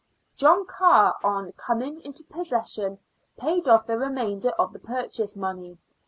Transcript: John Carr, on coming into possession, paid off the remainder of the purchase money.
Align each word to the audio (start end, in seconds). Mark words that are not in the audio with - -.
John 0.35 0.65
Carr, 0.65 1.15
on 1.23 1.51
coming 1.51 1.99
into 2.01 2.23
possession, 2.23 2.97
paid 3.37 3.69
off 3.69 3.85
the 3.85 3.99
remainder 3.99 4.49
of 4.57 4.73
the 4.73 4.79
purchase 4.79 5.35
money. 5.35 5.77